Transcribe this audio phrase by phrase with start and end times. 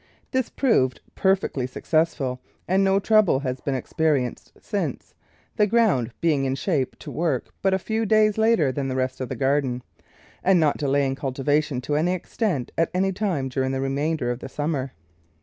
[0.31, 5.13] This proved perfectly successful and no trouble has been ex perienced since,
[5.57, 9.21] the ground being in shape to work but a few days later than the rest
[9.21, 9.83] of the garden
[10.43, 14.49] and not delaying cultivation to any extent at any time during the remainder of the
[14.49, 14.93] summer.